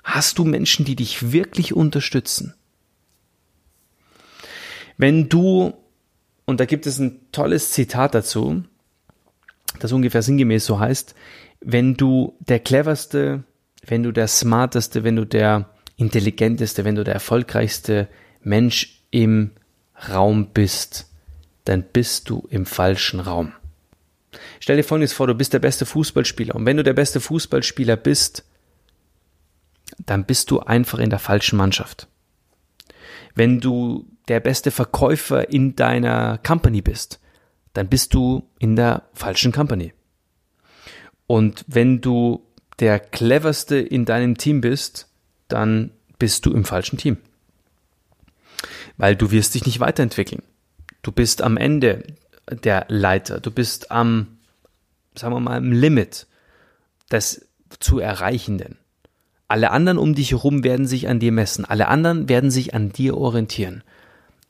Hast 0.04 0.40
du 0.40 0.46
Menschen, 0.46 0.86
die 0.86 0.96
dich 0.96 1.32
wirklich 1.32 1.74
unterstützen? 1.74 2.56
Wenn 4.98 5.30
du 5.30 5.74
und 6.48 6.62
da 6.62 6.66
gibt 6.66 6.88
es 6.88 6.98
ein 6.98 7.20
tolles 7.34 7.72
Zitat 7.74 8.16
dazu, 8.16 8.64
das 9.80 9.92
ungefähr 9.92 10.22
sinngemäß 10.22 10.66
so 10.66 10.80
heißt, 10.80 11.14
wenn 11.62 11.96
du 11.96 12.38
der 12.40 12.60
cleverste, 12.60 13.44
wenn 13.86 14.04
du 14.04 14.12
der 14.12 14.28
smarteste, 14.28 15.04
wenn 15.04 15.16
du 15.16 15.26
der 15.26 15.70
intelligenteste, 15.96 16.86
wenn 16.86 16.96
du 16.96 17.04
der 17.04 17.16
erfolgreichste 17.16 18.08
Mensch 18.42 19.02
im 19.12 19.52
Raum 20.10 20.50
bist, 20.54 21.12
dann 21.66 21.84
bist 21.84 22.30
du 22.30 22.48
im 22.50 22.66
falschen 22.66 23.20
Raum. 23.20 23.54
Stell 24.60 24.78
dir 24.78 24.84
folgendes 24.84 25.14
vor, 25.14 25.28
du 25.28 25.34
bist 25.34 25.54
der 25.54 25.60
beste 25.60 25.86
Fußballspieler 25.86 26.56
und 26.56 26.66
wenn 26.66 26.78
du 26.78 26.84
der 26.84 26.94
beste 26.94 27.20
Fußballspieler 27.20 27.96
bist, 27.96 28.46
dann 30.06 30.26
bist 30.26 30.52
du 30.52 30.60
einfach 30.60 31.00
in 31.00 31.10
der 31.10 31.20
falschen 31.20 31.58
Mannschaft. 31.58 32.08
Wenn 33.36 33.60
du 33.60 34.08
der 34.28 34.40
beste 34.40 34.72
Verkäufer 34.72 35.50
in 35.50 35.76
deiner 35.76 36.38
Company 36.40 36.82
bist, 36.82 37.20
dann 37.74 37.88
bist 37.88 38.14
du 38.14 38.50
in 38.60 38.76
der 38.76 39.04
falschen 39.14 39.52
Company. 39.52 39.94
Und 41.28 41.66
wenn 41.68 42.02
du 42.02 42.44
der 42.80 43.00
cleverste 43.00 43.78
in 43.78 44.06
deinem 44.06 44.38
Team 44.38 44.62
bist, 44.62 45.08
dann 45.48 45.92
bist 46.20 46.46
du 46.46 46.54
im 46.54 46.66
falschen 46.66 46.98
Team. 46.98 47.18
Weil 48.98 49.16
du 49.16 49.32
wirst 49.32 49.56
dich 49.56 49.66
nicht 49.66 49.80
weiterentwickeln. 49.80 50.42
Du 51.02 51.12
bist 51.12 51.42
am 51.42 51.58
Ende 51.58 52.04
der 52.50 52.86
Leiter. 52.88 53.40
Du 53.40 53.52
bist 53.52 53.92
am, 53.92 54.38
sagen 55.16 55.34
wir 55.34 55.40
mal, 55.40 55.58
im 55.58 55.72
Limit 55.72 56.28
des 57.12 57.48
zu 57.80 58.00
Erreichenden. 58.00 58.78
Alle 59.48 59.72
anderen 59.72 59.98
um 59.98 60.16
dich 60.16 60.32
herum 60.32 60.64
werden 60.64 60.88
sich 60.88 61.08
an 61.08 61.20
dir 61.20 61.32
messen. 61.32 61.66
Alle 61.66 61.88
anderen 61.88 62.28
werden 62.30 62.52
sich 62.52 62.74
an 62.74 62.92
dir 62.92 63.18
orientieren 63.18 63.84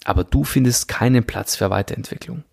aber 0.07 0.24
du 0.24 0.46
findest 0.46 0.88
keinen 0.88 1.25
Platz 1.25 1.57
für 1.57 1.69
Weiterentwicklung. 1.69 2.46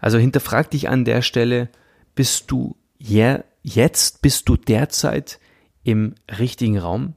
Also 0.00 0.16
hinterfrag 0.16 0.70
dich 0.70 0.88
an 0.88 1.04
der 1.04 1.22
Stelle, 1.22 1.68
bist 2.14 2.52
du 2.52 2.76
ja, 2.98 3.44
jetzt, 3.62 4.22
bist 4.22 4.48
du 4.48 4.56
derzeit 4.56 5.40
im 5.84 6.14
richtigen 6.38 6.78
Raum? 6.78 7.14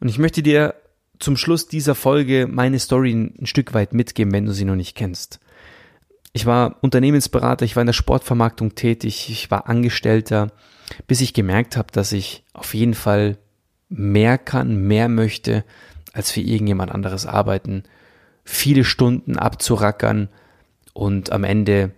Und 0.00 0.08
ich 0.08 0.18
möchte 0.18 0.42
dir 0.42 0.74
zum 1.18 1.36
Schluss 1.36 1.68
dieser 1.68 1.94
Folge 1.94 2.46
meine 2.46 2.78
Story 2.78 3.12
ein 3.12 3.46
Stück 3.46 3.72
weit 3.72 3.94
mitgeben, 3.94 4.32
wenn 4.32 4.46
du 4.46 4.52
sie 4.52 4.64
noch 4.64 4.76
nicht 4.76 4.94
kennst. 4.94 5.40
Ich 6.32 6.44
war 6.44 6.76
Unternehmensberater, 6.82 7.64
ich 7.64 7.76
war 7.76 7.80
in 7.80 7.86
der 7.86 7.94
Sportvermarktung 7.94 8.74
tätig, 8.74 9.30
ich 9.30 9.50
war 9.50 9.68
Angestellter, 9.68 10.52
bis 11.06 11.22
ich 11.22 11.32
gemerkt 11.32 11.78
habe, 11.78 11.90
dass 11.92 12.12
ich 12.12 12.44
auf 12.52 12.74
jeden 12.74 12.94
Fall 12.94 13.38
mehr 13.88 14.36
kann, 14.36 14.76
mehr 14.76 15.08
möchte, 15.08 15.64
als 16.12 16.30
für 16.30 16.40
irgendjemand 16.40 16.92
anderes 16.92 17.24
arbeiten 17.24 17.84
viele 18.46 18.84
Stunden 18.84 19.36
abzurackern 19.36 20.28
und 20.94 21.32
am 21.32 21.44
Ende 21.44 21.90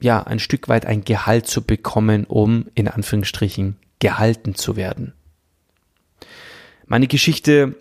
ja 0.00 0.22
ein 0.22 0.38
Stück 0.38 0.68
weit 0.68 0.86
ein 0.86 1.04
Gehalt 1.04 1.46
zu 1.46 1.62
bekommen, 1.62 2.24
um 2.24 2.66
in 2.74 2.88
Anführungsstrichen 2.88 3.76
gehalten 3.98 4.54
zu 4.54 4.76
werden. 4.76 5.14
Meine 6.86 7.06
Geschichte 7.06 7.76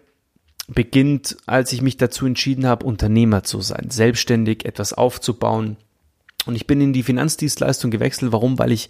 beginnt, 0.68 1.38
als 1.46 1.74
ich 1.74 1.82
mich 1.82 1.98
dazu 1.98 2.26
entschieden 2.26 2.66
habe, 2.66 2.86
Unternehmer 2.86 3.44
zu 3.44 3.62
sein, 3.62 3.90
selbstständig 3.90 4.66
etwas 4.66 4.94
aufzubauen. 4.94 5.78
Und 6.46 6.56
ich 6.56 6.68
bin 6.68 6.82
in 6.82 6.94
die 6.94 7.04
Finanzdienstleistung 7.04 7.92
gewechselt. 7.92 8.32
Warum? 8.32 8.60
Weil 8.60 8.72
ich 8.72 8.90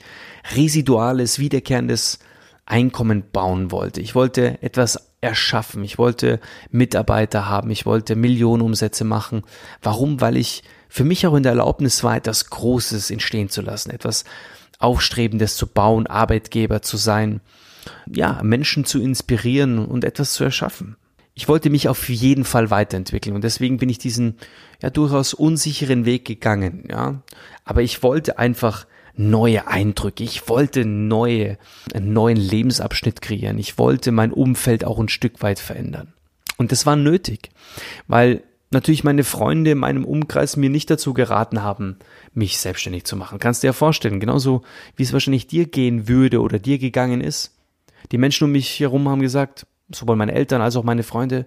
residuales, 0.56 1.40
wiederkehrendes 1.40 2.20
Einkommen 2.66 3.24
bauen 3.32 3.72
wollte. 3.72 4.02
Ich 4.02 4.16
wollte 4.16 4.62
etwas 4.62 5.14
erschaffen. 5.22 5.84
Ich 5.84 5.98
wollte 5.98 6.40
Mitarbeiter 6.72 7.48
haben. 7.48 7.72
Ich 7.72 7.86
wollte 7.86 8.16
Millionenumsätze 8.16 9.04
machen. 9.04 9.44
Warum? 9.82 10.22
Weil 10.22 10.38
ich 10.38 10.64
für 10.94 11.04
mich 11.04 11.26
auch 11.26 11.34
in 11.34 11.42
der 11.42 11.54
Erlaubnis 11.54 12.04
war, 12.04 12.16
etwas 12.16 12.52
Großes 12.52 13.10
entstehen 13.10 13.50
zu 13.50 13.64
lassen, 13.64 13.90
etwas 13.90 14.26
Aufstrebendes 14.78 15.58
zu 15.58 15.66
bauen, 15.66 16.06
Arbeitgeber 16.06 16.84
zu 16.84 16.98
sein, 16.98 17.42
ja, 18.06 18.40
Menschen 18.44 18.86
zu 18.86 19.02
inspirieren 19.02 19.80
und 19.80 20.04
etwas 20.04 20.34
zu 20.34 20.44
erschaffen. 20.44 20.96
Ich 21.34 21.48
wollte 21.48 21.72
mich 21.72 21.90
auf 21.90 22.10
jeden 22.10 22.46
Fall 22.46 22.70
weiterentwickeln 22.70 23.34
und 23.34 23.44
deswegen 23.44 23.78
bin 23.78 23.90
ich 23.90 23.98
diesen 23.98 24.38
ja 24.84 24.92
durchaus 24.92 25.34
unsicheren 25.34 26.06
Weg 26.06 26.26
gegangen, 26.26 26.88
ja. 26.92 27.24
Aber 27.66 27.82
ich 27.82 28.04
wollte 28.04 28.38
einfach 28.38 28.86
neue 29.16 29.66
Eindrücke. 29.66 30.24
Ich 30.24 30.48
wollte 30.48 30.86
neue, 30.86 31.58
einen 31.92 32.14
neuen 32.14 32.38
Lebensabschnitt 32.38 33.20
kreieren. 33.24 33.58
Ich 33.58 33.80
wollte 33.80 34.12
mein 34.12 34.32
Umfeld 34.32 34.86
auch 34.86 35.00
ein 35.00 35.10
Stück 35.10 35.42
weit 35.42 35.58
verändern. 35.58 36.14
Und 36.58 36.72
das 36.72 36.86
war 36.86 36.96
nötig, 36.96 37.50
weil 38.08 38.44
natürlich 38.74 39.04
meine 39.04 39.24
Freunde 39.24 39.72
in 39.72 39.78
meinem 39.78 40.06
Umkreis 40.06 40.58
mir 40.58 40.70
nicht 40.70 40.90
dazu 40.90 41.14
geraten 41.14 41.64
haben, 41.64 41.98
mich 42.34 42.60
selbstständig 42.60 43.06
zu 43.06 43.16
machen. 43.16 43.40
Kannst 43.40 43.64
du 43.64 43.68
dir 43.68 43.74
vorstellen, 43.74 44.20
genauso 44.20 44.64
wie 44.96 45.04
es 45.04 45.14
wahrscheinlich 45.14 45.48
dir 45.48 45.66
gehen 45.66 46.08
würde 46.08 46.42
oder 46.42 46.60
dir 46.60 46.78
gegangen 46.78 47.22
ist. 47.22 47.58
Die 48.12 48.18
Menschen 48.18 48.46
um 48.46 48.52
mich 48.52 48.80
herum 48.80 49.08
haben 49.08 49.22
gesagt, 49.22 49.66
sowohl 49.92 50.16
meine 50.16 50.34
Eltern 50.34 50.62
als 50.62 50.76
auch 50.76 50.84
meine 50.84 51.04
Freunde, 51.04 51.46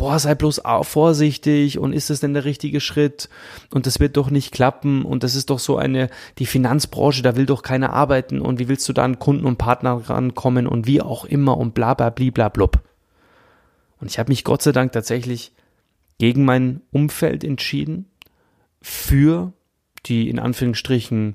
boah, 0.00 0.18
sei 0.18 0.34
bloß 0.34 0.62
vorsichtig 0.82 1.78
und 1.78 1.92
ist 1.92 2.08
das 2.08 2.20
denn 2.20 2.32
der 2.32 2.46
richtige 2.46 2.80
Schritt 2.80 3.28
und 3.70 3.84
das 3.86 4.00
wird 4.00 4.16
doch 4.16 4.30
nicht 4.30 4.50
klappen 4.50 5.04
und 5.04 5.22
das 5.22 5.34
ist 5.34 5.50
doch 5.50 5.58
so 5.58 5.76
eine, 5.76 6.08
die 6.38 6.46
Finanzbranche, 6.46 7.22
da 7.22 7.36
will 7.36 7.44
doch 7.44 7.62
keiner 7.62 7.92
arbeiten 7.92 8.40
und 8.40 8.58
wie 8.58 8.68
willst 8.68 8.88
du 8.88 8.94
da 8.94 9.04
an 9.04 9.18
Kunden 9.18 9.44
und 9.44 9.58
Partner 9.58 10.00
rankommen 10.08 10.66
und 10.66 10.86
wie 10.86 11.02
auch 11.02 11.26
immer 11.26 11.58
und 11.58 11.74
bla 11.74 11.92
bla 11.92 12.08
bla 12.08 12.30
bla 12.30 12.48
blub. 12.48 12.80
Und 14.00 14.10
ich 14.10 14.18
habe 14.18 14.30
mich 14.30 14.42
Gott 14.42 14.62
sei 14.62 14.72
Dank 14.72 14.92
tatsächlich 14.92 15.52
gegen 16.20 16.44
mein 16.44 16.82
Umfeld 16.92 17.44
entschieden, 17.44 18.04
für 18.82 19.54
die 20.04 20.28
in 20.28 20.38
Anführungsstrichen 20.38 21.34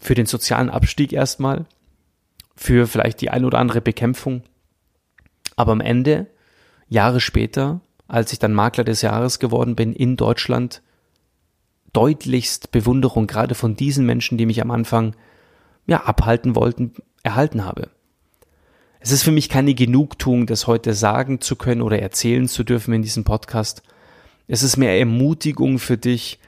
für 0.00 0.14
den 0.14 0.26
sozialen 0.26 0.70
Abstieg 0.70 1.12
erstmal, 1.12 1.66
für 2.54 2.86
vielleicht 2.86 3.20
die 3.20 3.30
ein 3.30 3.44
oder 3.44 3.58
andere 3.58 3.80
Bekämpfung. 3.80 4.44
Aber 5.56 5.72
am 5.72 5.80
Ende, 5.80 6.28
Jahre 6.88 7.20
später, 7.20 7.80
als 8.06 8.32
ich 8.32 8.38
dann 8.38 8.54
Makler 8.54 8.84
des 8.84 9.02
Jahres 9.02 9.40
geworden 9.40 9.74
bin 9.74 9.92
in 9.92 10.16
Deutschland, 10.16 10.80
deutlichst 11.92 12.70
Bewunderung 12.70 13.26
gerade 13.26 13.56
von 13.56 13.74
diesen 13.74 14.06
Menschen, 14.06 14.38
die 14.38 14.46
mich 14.46 14.62
am 14.62 14.70
Anfang 14.70 15.16
ja 15.88 16.04
abhalten 16.04 16.54
wollten, 16.54 16.92
erhalten 17.24 17.64
habe. 17.64 17.90
Es 19.00 19.10
ist 19.10 19.24
für 19.24 19.32
mich 19.32 19.48
keine 19.48 19.74
Genugtuung, 19.74 20.46
das 20.46 20.68
heute 20.68 20.94
sagen 20.94 21.40
zu 21.40 21.56
können 21.56 21.82
oder 21.82 21.98
erzählen 21.98 22.46
zu 22.46 22.62
dürfen 22.62 22.94
in 22.94 23.02
diesem 23.02 23.24
Podcast. 23.24 23.82
Es 24.52 24.64
ist 24.64 24.76
mehr 24.76 24.98
Ermutigung 24.98 25.78
für 25.78 25.96
dich, 25.96 26.40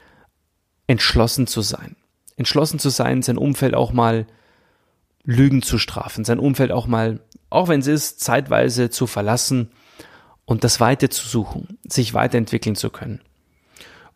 entschlossen 0.87 1.47
zu 1.47 1.61
sein. 1.61 1.95
Entschlossen 2.35 2.77
zu 2.77 2.89
sein, 2.89 3.21
sein 3.21 3.37
Umfeld 3.37 3.75
auch 3.75 3.93
mal 3.93 4.27
Lügen 5.23 5.61
zu 5.61 5.77
strafen, 5.77 6.25
sein 6.25 6.37
Umfeld 6.37 6.73
auch 6.73 6.85
mal, 6.85 7.21
auch 7.49 7.69
wenn 7.69 7.79
es 7.79 7.87
ist, 7.87 8.19
zeitweise 8.19 8.89
zu 8.89 9.07
verlassen 9.07 9.71
und 10.43 10.65
das 10.65 10.81
Weite 10.81 11.07
zu 11.07 11.25
suchen, 11.29 11.79
sich 11.87 12.13
weiterentwickeln 12.13 12.75
zu 12.75 12.89
können. 12.89 13.21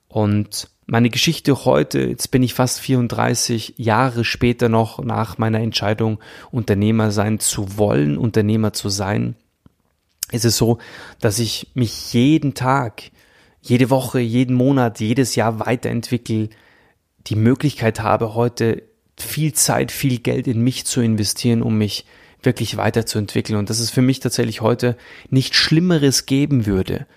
Und 0.09 0.69
meine 0.85 1.09
Geschichte 1.09 1.63
heute, 1.63 2.01
jetzt 2.01 2.29
bin 2.29 2.43
ich 2.43 2.53
fast 2.53 2.81
34 2.81 3.75
Jahre 3.77 4.25
später 4.25 4.67
noch 4.67 5.01
nach 5.01 5.37
meiner 5.37 5.61
Entscheidung, 5.61 6.19
Unternehmer 6.51 7.11
sein 7.11 7.39
zu 7.39 7.77
wollen, 7.77 8.17
Unternehmer 8.17 8.73
zu 8.73 8.89
sein, 8.89 9.37
ist 10.33 10.43
es 10.43 10.57
so, 10.57 10.77
dass 11.21 11.39
ich 11.39 11.71
mich 11.73 12.11
jeden 12.11 12.53
Tag, 12.53 13.11
jede 13.69 13.89
Woche, 13.89 14.19
jeden 14.19 14.55
Monat, 14.55 14.99
jedes 14.99 15.35
Jahr 15.35 15.59
weiterentwickle, 15.59 16.49
die 17.27 17.35
Möglichkeit 17.35 17.99
habe, 17.99 18.33
heute 18.33 18.83
viel 19.19 19.53
Zeit, 19.53 19.91
viel 19.91 20.19
Geld 20.19 20.47
in 20.47 20.61
mich 20.61 20.85
zu 20.85 21.01
investieren, 21.01 21.61
um 21.61 21.77
mich 21.77 22.05
wirklich 22.41 22.77
weiterzuentwickeln. 22.77 23.57
Und 23.57 23.69
dass 23.69 23.79
es 23.79 23.89
für 23.89 24.01
mich 24.01 24.19
tatsächlich 24.19 24.61
heute 24.61 24.95
nichts 25.29 25.57
Schlimmeres 25.57 26.25
geben 26.25 26.65
würde 26.65 27.07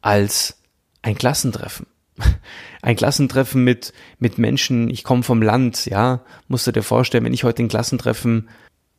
als 0.00 0.56
ein 1.02 1.16
Klassentreffen. 1.16 1.86
Ein 2.82 2.96
Klassentreffen 2.96 3.62
mit, 3.62 3.92
mit 4.18 4.38
Menschen, 4.38 4.88
ich 4.88 5.04
komme 5.04 5.22
vom 5.24 5.42
Land, 5.42 5.86
ja, 5.86 6.20
musst 6.46 6.66
du 6.66 6.72
dir 6.72 6.82
vorstellen, 6.82 7.24
wenn 7.24 7.34
ich 7.34 7.44
heute 7.44 7.62
ein 7.62 7.68
Klassentreffen, 7.68 8.48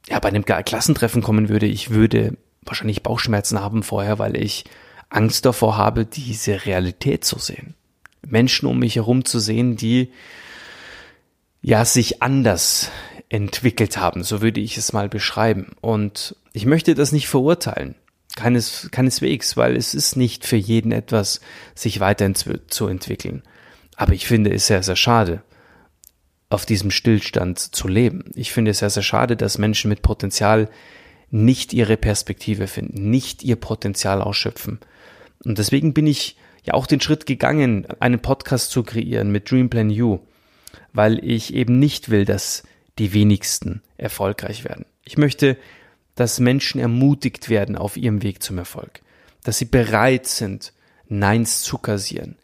ja, 0.08 0.20
bei 0.20 0.30
einem 0.30 0.44
Klassentreffen 0.46 1.22
kommen 1.22 1.50
würde, 1.50 1.66
ich 1.66 1.90
würde 1.90 2.38
wahrscheinlich 2.64 3.04
Bauchschmerzen 3.04 3.60
haben 3.60 3.84
vorher, 3.84 4.20
weil 4.20 4.38
ich 4.38 4.66
Angst 5.10 5.46
davor 5.46 5.78
habe, 5.78 6.06
diese 6.06 6.66
Realität 6.66 7.26
zu 7.26 7.40
sehen. 7.40 7.76
Menschen 8.26 8.68
um 8.68 8.80
mich 8.80 8.96
herum 8.96 9.26
zu 9.26 9.40
sehen, 9.40 9.76
die 9.76 10.12
ja 11.62 11.84
sich 11.86 12.22
anders 12.22 12.92
entwickelt 13.30 13.98
haben, 13.98 14.24
so 14.24 14.42
würde 14.42 14.60
ich 14.60 14.78
es 14.78 14.94
mal 14.94 15.10
beschreiben. 15.10 15.76
Und 15.82 16.36
ich 16.54 16.66
möchte 16.66 16.96
das 16.96 17.12
nicht 17.12 17.28
verurteilen. 17.28 17.96
Keines, 18.36 18.90
keineswegs, 18.92 19.58
weil 19.58 19.76
es 19.76 19.94
ist 19.94 20.16
nicht 20.16 20.46
für 20.46 20.56
jeden 20.56 20.92
etwas, 20.92 21.42
sich 21.76 22.00
weiterzuentwickeln. 22.00 23.44
Aber 23.96 24.14
ich 24.14 24.28
finde 24.28 24.54
es 24.54 24.68
sehr, 24.68 24.82
sehr 24.84 24.96
schade, 24.96 25.44
auf 26.50 26.66
diesem 26.66 26.90
Stillstand 26.90 27.60
zu 27.60 27.88
leben. 27.88 28.32
Ich 28.36 28.52
finde 28.52 28.72
es 28.72 28.80
sehr, 28.80 28.90
sehr 28.90 29.04
schade, 29.04 29.36
dass 29.36 29.58
Menschen 29.58 29.90
mit 29.90 30.02
Potenzial 30.02 30.70
nicht 31.32 31.74
ihre 31.74 31.98
Perspektive 31.98 32.68
finden, 32.68 33.10
nicht 33.10 33.44
ihr 33.44 33.56
Potenzial 33.56 34.22
ausschöpfen. 34.22 34.80
Und 35.46 35.58
deswegen 35.58 35.94
bin 35.94 36.08
ich 36.08 36.38
ja 36.64 36.74
auch 36.74 36.88
den 36.88 37.02
Schritt 37.02 37.26
gegangen, 37.26 37.88
einen 38.00 38.20
Podcast 38.20 38.72
zu 38.72 38.84
kreieren 38.84 39.32
mit 39.32 39.50
Dreamplan 39.50 39.90
You, 39.90 40.20
weil 40.94 41.24
ich 41.24 41.54
eben 41.54 41.80
nicht 41.80 42.10
will, 42.10 42.26
dass 42.26 42.64
die 42.98 43.14
wenigsten 43.14 43.82
erfolgreich 43.98 44.66
werden. 44.66 44.86
Ich 45.04 45.18
möchte 45.18 45.58
dass 46.20 46.42
Menschen 46.42 46.82
ermutigt 46.82 47.48
werden 47.48 47.78
auf 47.78 47.96
ihrem 47.96 48.24
Weg 48.24 48.44
zum 48.44 48.58
Erfolg, 48.58 49.02
dass 49.44 49.58
sie 49.58 49.66
bereit 49.66 50.28
sind, 50.28 50.74
Neins 51.08 51.62
zu 51.62 51.78
kassieren, 51.78 52.36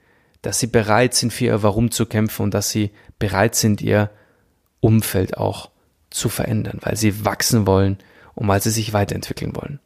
dass 0.41 0.59
sie 0.59 0.67
bereit 0.67 1.13
sind, 1.13 1.33
für 1.33 1.45
ihr 1.45 1.61
Warum 1.61 1.91
zu 1.91 2.05
kämpfen 2.05 2.43
und 2.43 2.53
dass 2.53 2.69
sie 2.69 2.91
bereit 3.19 3.53
sind, 3.53 3.81
ihr 3.81 4.09
Umfeld 4.79 5.37
auch 5.37 5.71
zu 6.09 6.29
verändern, 6.29 6.79
weil 6.83 6.95
sie 6.95 7.25
wachsen 7.25 7.67
wollen 7.67 7.97
und 8.33 8.47
weil 8.47 8.61
sie 8.61 8.71
sich 8.71 8.93
weiterentwickeln 8.93 9.57
wollen. 9.57 9.81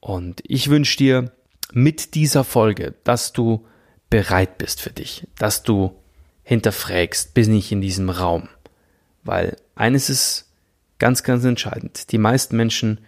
Und 0.00 0.42
ich 0.46 0.68
wünsche 0.68 0.98
dir 0.98 1.32
mit 1.72 2.14
dieser 2.14 2.44
Folge, 2.44 2.94
dass 3.04 3.32
du 3.32 3.66
bereit 4.10 4.58
bist 4.58 4.80
für 4.80 4.90
dich, 4.90 5.26
dass 5.38 5.62
du 5.62 5.94
hinterfragst, 6.42 7.34
bis 7.34 7.48
nicht 7.48 7.72
in 7.72 7.80
diesem 7.80 8.08
Raum. 8.10 8.48
Weil 9.22 9.56
eines 9.74 10.08
ist 10.08 10.48
Ganz, 10.98 11.22
ganz 11.22 11.44
entscheidend. 11.44 12.10
Die 12.10 12.18
meisten 12.18 12.56
Menschen 12.56 12.98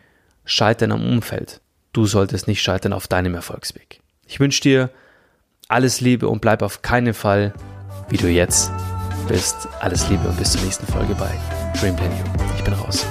scheitern 0.45 0.93
am 0.93 1.05
Umfeld. 1.05 1.61
Du 1.93 2.07
solltest 2.07 2.47
nicht 2.47 2.63
scheitern 2.63 2.93
auf 2.93 3.09
deinem 3.09 3.35
Erfolgsweg. 3.35 4.01
Ich 4.27 4.39
wünsche 4.39 4.63
dir 4.63 4.91
alles 5.67 6.01
Liebe 6.01 6.29
und 6.29 6.41
bleib 6.41 6.63
auf 6.63 6.83
keinen 6.83 7.15
Fall, 7.15 7.53
wie 8.09 8.17
du 8.17 8.29
jetzt 8.29 8.71
bist. 9.27 9.69
Alles 9.81 10.09
Liebe 10.09 10.29
und 10.29 10.37
bis 10.37 10.53
zur 10.53 10.63
nächsten 10.63 10.87
Folge 10.87 11.15
bei 11.15 11.31
Dream 11.81 11.97
Plan 11.97 12.11
You. 12.13 12.25
Ich 12.57 12.63
bin 12.63 12.75
raus. 12.75 13.05